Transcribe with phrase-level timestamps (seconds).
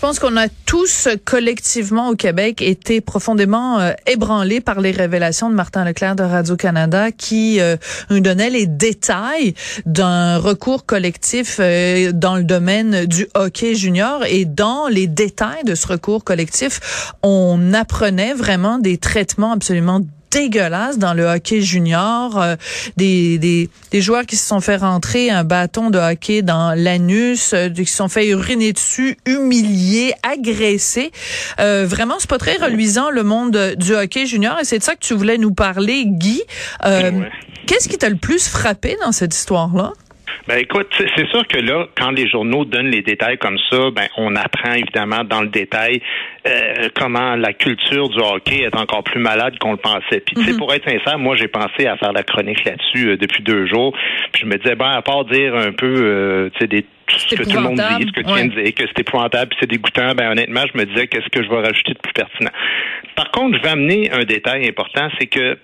[0.00, 5.50] Je pense qu'on a tous collectivement au Québec été profondément euh, ébranlés par les révélations
[5.50, 7.76] de Martin Leclerc de Radio-Canada qui euh,
[8.08, 9.52] nous donnait les détails
[9.84, 14.24] d'un recours collectif euh, dans le domaine du hockey junior.
[14.24, 20.98] Et dans les détails de ce recours collectif, on apprenait vraiment des traitements absolument dégueulasse
[20.98, 22.56] dans le hockey junior, euh,
[22.96, 27.52] des, des, des, joueurs qui se sont fait rentrer un bâton de hockey dans l'anus,
[27.52, 31.10] euh, qui se sont fait uriner dessus, humiliés, agressés.
[31.58, 34.94] Euh, vraiment, c'est pas très reluisant le monde du hockey junior et c'est de ça
[34.94, 36.42] que tu voulais nous parler, Guy.
[37.66, 39.92] Qu'est-ce qui t'a le plus frappé dans cette histoire-là?
[40.48, 44.06] Ben écoute, c'est sûr que là, quand les journaux donnent les détails comme ça, ben
[44.16, 46.00] on apprend évidemment dans le détail
[46.46, 50.20] euh, comment la culture du hockey est encore plus malade qu'on le pensait.
[50.20, 50.58] Puis tu sais, mhm.
[50.58, 53.94] pour être sincère, moi j'ai pensé à faire la chronique là-dessus euh, depuis deux jours.
[54.32, 56.84] Puis je me disais, ben à part dire un peu, euh, tu sais, des
[57.18, 59.52] ce que tout le monde dit, ce que tu viens de dire, que c'est épouvantable,
[59.58, 62.52] c'est dégoûtant, ben honnêtement, je me disais qu'est-ce que je vais rajouter de plus pertinent?
[63.16, 65.58] Par contre, je vais amener un détail important, c'est que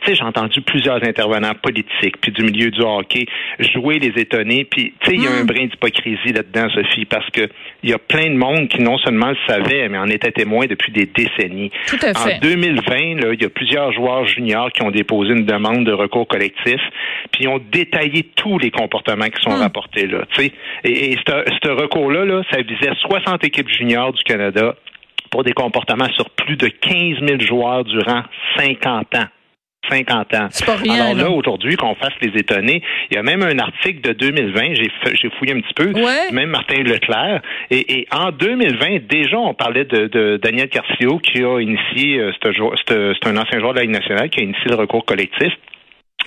[0.00, 3.26] tu sais, j'ai entendu plusieurs intervenants politiques, puis du milieu du hockey,
[3.58, 5.46] jouer les étonnés, puis tu sais, il y a un hmm.
[5.46, 7.48] brin d'hypocrisie là-dedans, Sophie, parce que
[7.82, 10.66] il y a plein de monde qui non seulement le savait, mais en était témoin
[10.66, 11.70] depuis des décennies.
[11.86, 12.36] Tout à fait.
[12.36, 12.96] En 2020,
[13.32, 16.80] il y a plusieurs joueurs juniors qui ont déposé une demande de recours collectif,
[17.32, 19.62] puis ils ont détaillé tous les comportements qui sont hmm.
[19.62, 20.24] rapportés là.
[20.34, 20.52] Tu sais,
[20.84, 24.74] et, ce recours-là, là, ça visait 60 équipes juniors du Canada
[25.30, 28.22] pour des comportements sur plus de 15 000 joueurs durant
[28.56, 29.26] 50 ans.
[29.88, 30.48] 50 ans.
[30.66, 34.00] Pas rien, Alors là, aujourd'hui, qu'on fasse les étonner, il y a même un article
[34.00, 35.92] de 2020, j'ai, j'ai fouillé un petit peu,
[36.32, 42.18] même Martin Leclerc, et, en 2020, déjà, on parlait de, Daniel Carcio qui a initié,
[42.18, 45.52] euh, c'est un ancien joueur de la Ligue nationale, qui a initié le recours collectif.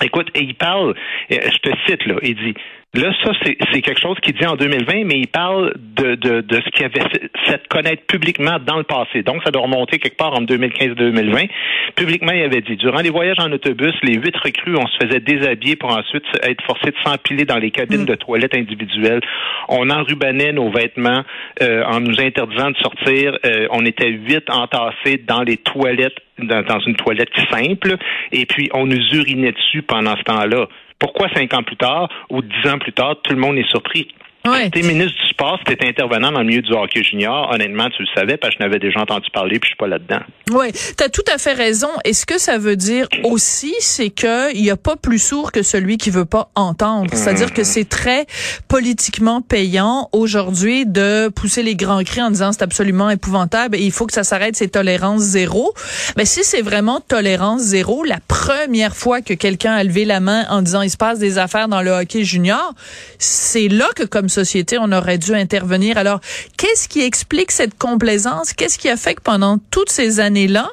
[0.02, 0.96] Écoute, et il parle,
[1.30, 2.53] je te cite là, il dit
[2.96, 6.56] Là, ça, c'est quelque chose qu'il dit en 2020, mais il parle de, de, de
[6.56, 7.09] ce qu'il avait
[7.48, 9.24] fait connaître publiquement dans le passé.
[9.24, 11.50] Donc, ça doit remonter quelque part en 2015-2020.
[11.96, 15.20] Publiquement, il avait dit, durant les voyages en autobus, les huit recrues, on se faisait
[15.20, 18.06] déshabiller pour ensuite être forcés de s'empiler dans les cabines mm.
[18.06, 19.22] de toilettes individuelles.
[19.70, 21.24] On enrubanait nos vêtements
[21.64, 23.40] euh, en nous interdisant de sortir.
[23.44, 27.96] Euh, on était huit entassés dans les toilettes dans, une toilette simple,
[28.31, 30.68] et puis on nous urinait dessus pendant ce temps-là.
[31.03, 34.08] Pourquoi cinq ans plus tard ou dix ans plus tard, tout le monde est surpris?
[34.46, 34.70] Ouais.
[34.72, 37.50] Tu ministre du sport, étais intervenant dans le milieu du hockey junior.
[37.54, 39.88] Honnêtement, tu le savais parce que je n'avais déjà entendu parler puis je suis pas
[39.88, 40.20] là-dedans.
[40.52, 41.88] Oui, tu as tout à fait raison.
[42.04, 45.64] Et ce que ça veut dire aussi, c'est qu'il n'y a pas plus sourd que
[45.64, 47.09] celui qui veut pas entendre.
[47.14, 47.66] C'est-à-dire que mm-hmm.
[47.66, 48.26] c'est très
[48.68, 53.92] politiquement payant aujourd'hui de pousser les grands cris en disant c'est absolument épouvantable et il
[53.92, 55.74] faut que ça s'arrête, c'est tolérance zéro.
[56.18, 60.46] Mais si c'est vraiment tolérance zéro, la première fois que quelqu'un a levé la main
[60.50, 62.74] en disant il se passe des affaires dans le hockey junior,
[63.20, 65.98] c'est là que comme société, on aurait dû intervenir.
[65.98, 66.20] Alors,
[66.58, 68.54] qu'est-ce qui explique cette complaisance?
[68.54, 70.68] Qu'est-ce qui a fait que pendant toutes ces années-là,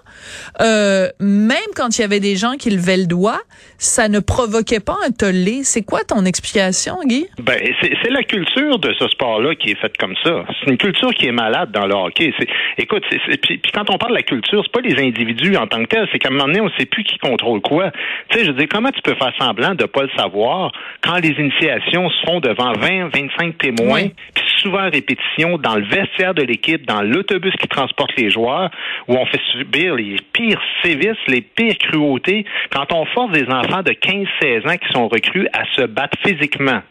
[0.61, 3.41] euh, même quand il y avait des gens qui levaient le doigt,
[3.79, 5.61] ça ne provoquait pas un tollé?
[5.65, 7.27] C'est quoi ton explication, Guy?
[7.43, 10.45] Ben, c'est la culture de ce sport-là qui est faite comme ça.
[10.61, 12.33] C'est une culture qui est malade dans le hockey.
[12.79, 13.05] Écoute,
[13.43, 16.09] puis, quand on parle de la culture, c'est pas les individus en tant que tels,
[16.13, 17.91] c'est qu'à un moment donné, on sait plus qui contrôle quoi.
[18.31, 20.73] Tu sais, je dire, comment tu peux faire semblant de pas le savoir
[21.03, 26.35] quand les initiations se font devant 20, 25 témoins, puis souvent répétition dans le vestiaire
[26.35, 28.71] de l'équipe, dans l'autobus qui transporte les joueurs,
[29.09, 33.83] où on fait subir les pires sévices, les pires cruautés, quand on force des enfants
[33.83, 36.83] de 15-16 ans qui sont recrues à se battre physiquement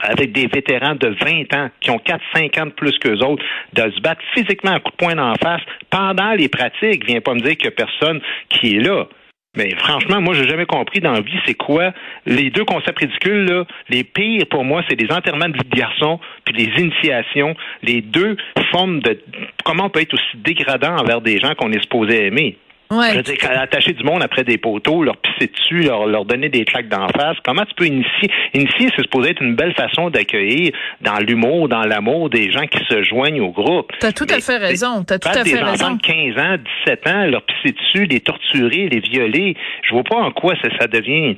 [0.00, 2.00] avec des vétérans de 20 ans qui ont
[2.34, 5.34] 4-5 ans de plus qu'eux autres, de se battre physiquement à coup de poing d'en
[5.34, 7.06] face pendant les pratiques.
[7.06, 9.06] Viens pas me dire qu'il n'y a personne qui est là.
[9.56, 11.92] Mais franchement, moi, j'ai jamais compris dans la vie, c'est quoi
[12.26, 13.64] les deux concepts ridicules, là.
[13.88, 17.56] Les pires, pour moi, c'est les enterrements de vie de garçon, puis les initiations.
[17.82, 18.36] Les deux
[18.70, 19.18] formes de
[19.64, 22.56] comment on peut être aussi dégradant envers des gens qu'on est supposé aimer.
[22.90, 23.10] Ouais.
[23.10, 26.48] Je veux dire, attacher du monde après des poteaux, leur pisser dessus, leur, leur donner
[26.48, 28.30] des claques d'en face, comment tu peux initier?
[28.54, 32.78] Initier, c'est supposé être une belle façon d'accueillir dans l'humour, dans l'amour, des gens qui
[32.88, 33.92] se joignent au groupe.
[33.98, 35.02] T'as tout à fait raison.
[35.04, 35.72] T'as tout à fait raison.
[35.72, 36.56] Des enfants de 15 ans,
[36.86, 39.56] 17 ans, leur pisser dessus, les torturer, les violer.
[39.82, 41.36] Je vois pas en quoi ça, ça devient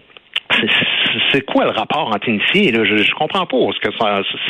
[1.32, 2.72] c'est quoi le rapport entre initiés?
[2.72, 2.84] Là?
[2.84, 3.56] Je, je comprends pas.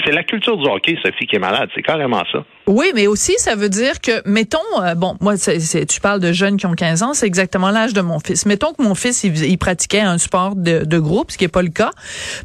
[0.05, 1.69] c'est la culture du hockey, Sophie, qui est malade.
[1.75, 2.45] C'est carrément ça.
[2.67, 6.59] Oui, mais aussi, ça veut dire que, mettons, euh, bon, moi, tu parles de jeunes
[6.59, 8.45] qui ont 15 ans, c'est exactement l'âge de mon fils.
[8.45, 11.63] Mettons que mon fils, il, pratiquait un sport de, de, groupe, ce qui est pas
[11.63, 11.91] le cas,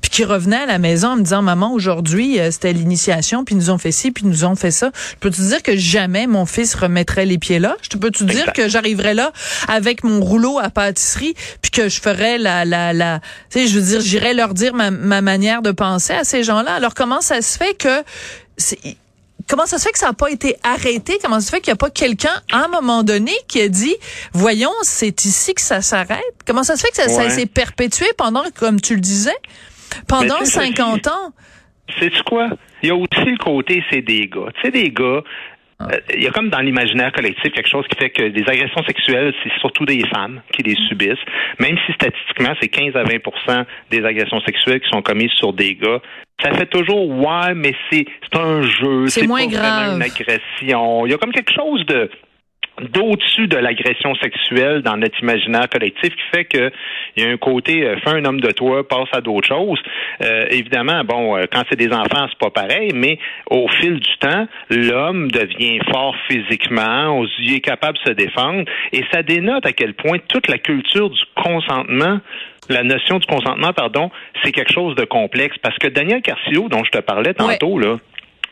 [0.01, 3.55] puis qu'il revenait à la maison en me disant, maman, aujourd'hui, euh, c'était l'initiation, puis
[3.55, 4.91] nous ont fait ci, puis nous ont fait ça.
[4.95, 7.75] Je peux te dire que jamais mon fils remettrait les pieds là?
[7.81, 9.33] Je peux te dire que j'arriverais là
[9.67, 13.19] avec mon rouleau à pâtisserie, puis que je ferais la, la, la,
[13.51, 13.99] tu sais, je veux dire,
[14.31, 16.75] leur dire ma, ma manière de penser à ces gens-là.
[16.75, 18.03] Alors comment ça se fait que
[19.47, 21.17] comment ça se fait que ça n'a pas été arrêté?
[21.21, 23.67] Comment ça se fait qu'il n'y a pas quelqu'un, à un moment donné, qui a
[23.67, 23.95] dit,
[24.33, 26.23] voyons, c'est ici que ça s'arrête?
[26.45, 29.35] Comment ça se fait que ça, s'est perpétué pendant, comme tu le disais,
[30.07, 31.33] pendant 50 ans?
[31.99, 32.49] C'est quoi?
[32.81, 34.51] Il y a aussi le côté, c'est des gars.
[34.55, 35.21] Tu sais, des gars,
[36.15, 39.33] il y a comme dans l'imaginaire collectif quelque chose qui fait que des agressions sexuelles,
[39.43, 41.23] c'est surtout des femmes qui les subissent.
[41.59, 45.75] Même si statistiquement, c'est 15 à 20 des agressions sexuelles qui sont commises sur des
[45.75, 46.01] gars
[46.41, 49.95] ça fait toujours ouais, mais c'est un jeu, c'est moins pas grave.
[49.95, 51.05] une agression.
[51.05, 52.09] Il y a comme quelque chose de
[52.81, 56.71] d'au-dessus de l'agression sexuelle dans notre imaginaire collectif qui fait que
[57.15, 59.79] il y a un côté euh, fais un homme de toi passe à d'autres choses.
[60.23, 64.17] Euh, évidemment bon euh, quand c'est des enfants c'est pas pareil mais au fil du
[64.19, 69.71] temps l'homme devient fort physiquement il est capable de se défendre et ça dénote à
[69.71, 72.19] quel point toute la culture du consentement
[72.69, 74.09] la notion du consentement, pardon,
[74.41, 75.57] c'est quelque chose de complexe.
[75.61, 77.97] Parce que Daniel Carcio, dont je te parlais tantôt, là,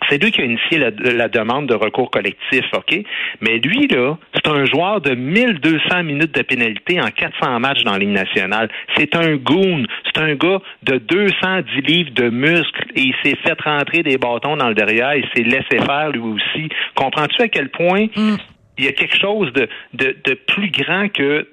[0.10, 3.00] c'est lui qui a initié la, demande de recours collectif, OK?
[3.40, 7.94] Mais lui, là, c'est un joueur de 1200 minutes de pénalité en 400 matchs dans
[7.94, 8.70] la Ligue nationale.
[8.98, 9.86] C'est un goon.
[10.06, 14.58] C'est un gars de 210 livres de muscles et il s'est fait rentrer des bâtons
[14.58, 15.16] dans le derrière.
[15.16, 16.70] Il s'est laissé faire lui aussi.
[16.96, 18.36] Comprends-tu à quel point mm.
[18.78, 21.48] il y a quelque chose de, de, de plus grand que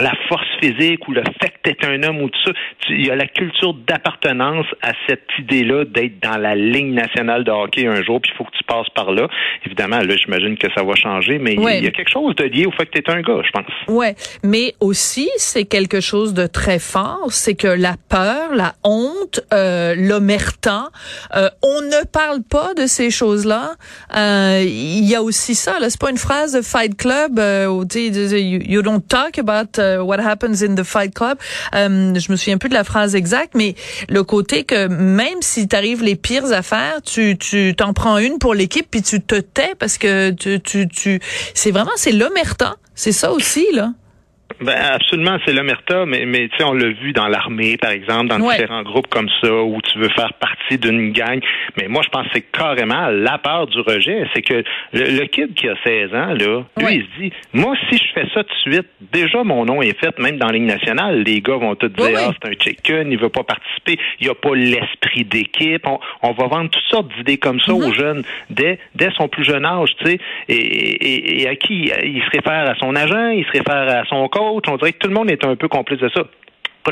[0.00, 2.52] la force physique ou le fait que tu es un homme ou tout ça.
[2.90, 7.50] Il y a la culture d'appartenance à cette idée-là d'être dans la ligne nationale de
[7.50, 9.28] hockey un jour, puis il faut que tu passes par là.
[9.64, 12.66] Évidemment, là, j'imagine que ça va changer, mais il y a quelque chose de lié
[12.66, 13.66] au fait que tu es un gars, je pense.
[13.88, 19.40] Ouais, mais aussi, c'est quelque chose de très fort, c'est que la peur, la honte,
[19.52, 20.88] euh, l'omerta,
[21.36, 23.74] euh, on ne parle pas de ces choses-là.
[24.16, 27.66] Euh, il y a aussi ça, là, c'est pas une phrase de Fight Club, euh,
[27.66, 31.38] où, you, you don't talk about euh, What Happens in the Fight Club.
[31.74, 33.74] Euh, je me souviens plus de la phrase exacte, mais
[34.08, 38.54] le côté que même si t'arrives les pires affaires, tu tu t'en prends une pour
[38.54, 41.20] l'équipe puis tu te tais parce que tu tu, tu
[41.54, 42.76] c'est vraiment c'est l'omerta.
[42.94, 43.92] C'est ça aussi là.
[44.60, 48.28] Ben absolument, c'est l'omerta, mais mais tu sais, on l'a vu dans l'armée, par exemple,
[48.28, 51.40] dans différents groupes comme ça, où tu veux faire partie d'une gang.
[51.76, 54.26] Mais moi, je pense que c'est carrément la peur du rejet.
[54.32, 54.62] C'est que
[54.92, 58.28] le, kid qui a 16 ans, là, lui, il se dit, moi, si je fais
[58.32, 61.40] ça tout de suite, déjà mon nom est fait, même dans la ligne nationale, les
[61.40, 64.54] gars vont te dire, ah, c'est un chicken, il veut pas participer, il a pas
[64.54, 65.86] l'esprit d'équipe.
[66.22, 67.94] On, va vendre toutes sortes d'idées comme ça aux mm-hmm.
[67.94, 70.18] jeunes dès dès son plus jeune âge, tu sais.
[70.48, 71.90] Et, et, à qui?
[72.02, 74.98] Il se réfère à son agent, il se réfère à son coach on dirait que
[74.98, 76.24] tout le monde est un peu complice de ça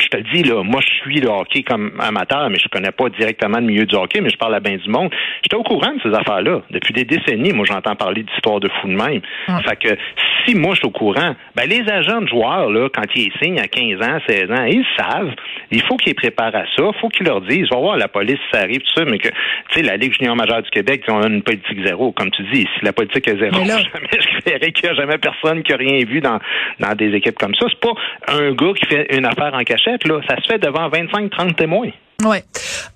[0.00, 3.08] je te dis, là, moi, je suis le hockey comme amateur, mais je connais pas
[3.10, 5.10] directement le milieu du hockey, mais je parle à bien du monde.
[5.42, 6.62] J'étais au courant de ces affaires-là.
[6.70, 9.20] Depuis des décennies, moi, j'entends parler d'histoires de fous de même.
[9.66, 9.96] Fait que
[10.44, 13.60] si moi, je suis au courant, ben, les agents de joueurs, là, quand ils signent
[13.60, 15.34] à 15 ans, 16 ans, ils savent.
[15.70, 16.90] Il faut qu'ils préparent à ça.
[16.94, 19.28] Il faut qu'ils leur disent, va voir la police, ça arrive, tout ça, mais que,
[19.28, 19.34] tu
[19.74, 22.12] sais, la Ligue junior majeure du Québec, on a une politique zéro.
[22.12, 23.80] Comme tu dis, si la politique est zéro, jamais,
[24.12, 26.38] je verrais qu'il n'y a jamais personne qui a rien vu dans,
[26.80, 27.66] dans des équipes comme ça.
[27.68, 27.94] C'est pas
[28.28, 30.20] un gars qui fait une affaire en cachette, là.
[30.28, 31.90] Ça se fait devant 25-30 témoins.
[32.24, 32.38] Oui.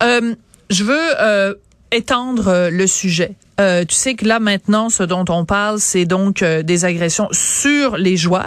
[0.03, 0.35] Euh,
[0.71, 1.55] je veux euh,
[1.93, 3.33] étendre euh, le sujet.
[3.61, 7.29] Euh, tu sais que là maintenant, ce dont on parle, c'est donc euh, des agressions
[7.33, 8.47] sur les joueurs.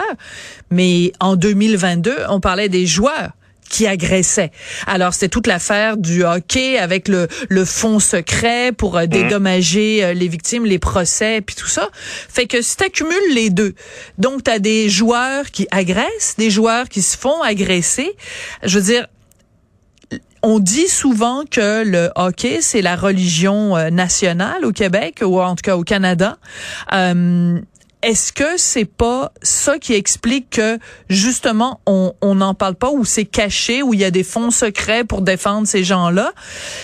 [0.70, 3.30] Mais en 2022, on parlait des joueurs
[3.70, 4.50] qui agressaient.
[4.86, 10.28] Alors c'était toute l'affaire du hockey avec le, le fonds secret pour euh, dédommager les
[10.28, 11.88] victimes, les procès puis tout ça.
[11.94, 13.74] Fait que si t'accumules les deux,
[14.18, 18.10] donc t'as des joueurs qui agressent, des joueurs qui se font agresser.
[18.62, 19.06] Je veux dire,
[20.42, 25.54] on dit souvent que le hockey, c'est la religion euh, nationale au Québec, ou en
[25.54, 26.38] tout cas au Canada.
[26.92, 27.60] Euh,
[28.02, 30.78] est-ce que c'est pas ça qui explique que
[31.08, 35.04] justement on n'en parle pas ou c'est caché ou il y a des fonds secrets
[35.04, 36.32] pour défendre ces gens-là?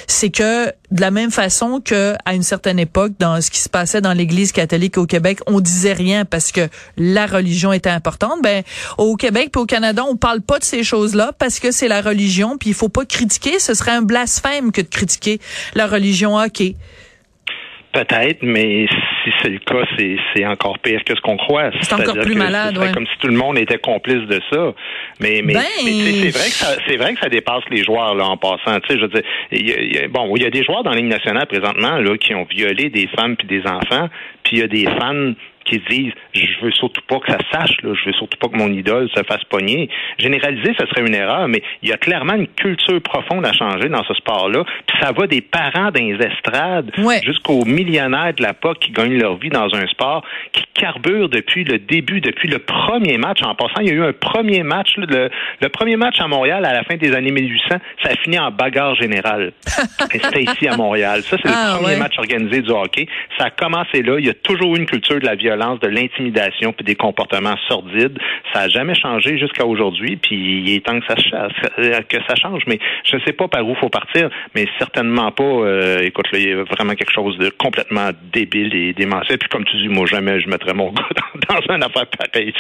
[0.07, 3.69] C'est que de la même façon que à une certaine époque dans ce qui se
[3.69, 8.43] passait dans l'Église catholique au Québec, on disait rien parce que la religion était importante.
[8.43, 8.63] Ben
[8.99, 12.03] au Québec puis au Canada, on parle pas de ces choses-là parce que c'est la
[12.03, 13.59] religion puis il faut pas critiquer.
[13.59, 15.41] Ce serait un blasphème que de critiquer
[15.75, 16.37] la religion.
[16.37, 16.63] Ok.
[17.97, 18.87] Peut-être, mais
[19.25, 19.85] si c'est le cas,
[20.35, 21.71] c'est encore pire que ce qu'on croit.
[21.81, 22.93] C'est encore plus malade, ouais.
[22.93, 24.75] comme si tout le monde était complice de ça.
[25.21, 25.63] Mais, mais, ben...
[25.83, 28.79] c'est vrai que ça, c'est vrai que ça dépasse les joueurs là en passant.
[28.81, 30.91] Tu sais, je veux dire, il y a, bon, il y a des joueurs dans
[30.91, 34.09] la Ligue nationale présentement là qui ont violé des femmes puis des enfants,
[34.47, 35.35] puis il y a des fans
[35.67, 38.57] qui disent je veux surtout pas que ça sache, là, je veux surtout pas que
[38.57, 39.89] mon idole se fasse pogner.
[40.19, 43.89] Généraliser, ce serait une erreur, mais il y a clairement une culture profonde à changer
[43.89, 44.65] dans ce sport-là.
[44.87, 46.93] Puis ça va des parents dans les estrades
[47.25, 51.65] jusqu'aux millionnaires de la POC qui gagnent leur vie dans un sport qui carbure depuis
[51.65, 53.43] le début, depuis le premier match.
[53.43, 56.65] En passant, il y a eu un premier match, le, le, premier match à Montréal
[56.65, 59.53] à la fin des années 1800, ça a fini en bagarre générale.
[60.11, 61.23] C'était ici à Montréal.
[61.23, 63.07] Ça, c'est le ah, premier match organisé du hockey.
[63.39, 64.17] Ça a commencé là.
[64.19, 67.57] Il y a toujours eu une culture de la violence de l'intimidation puis des comportements
[67.69, 68.19] sordides.
[68.53, 71.49] Ça n'a jamais changé jusqu'à aujourd'hui, puis il est temps que ça,
[72.03, 72.63] que ça change.
[72.67, 75.45] Mais je ne sais pas par où faut partir, mais certainement pas.
[75.45, 79.39] Euh, écoute, là, il y a vraiment quelque chose de complètement débile et démentiel.
[79.39, 81.09] Puis comme tu dis, moi jamais je mettrais mon gars
[81.49, 82.53] dans, dans une affaire pareille.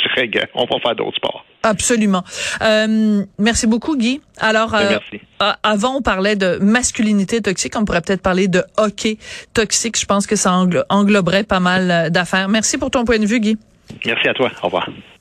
[0.54, 1.44] On va faire d'autres sports.
[1.62, 2.22] Absolument.
[2.62, 4.20] Euh, merci beaucoup, Guy.
[4.38, 5.00] Alors, ben,
[5.42, 7.74] euh, avant, on parlait de masculinité toxique.
[7.76, 9.18] On pourrait peut-être parler de hockey
[9.52, 9.98] toxique.
[9.98, 10.52] Je pense que ça
[10.88, 12.48] engloberait pas mal d'affaires.
[12.48, 13.58] Merci pour ton point de vue, Guy.
[14.04, 14.50] Merci à toi.
[14.62, 14.88] Au revoir.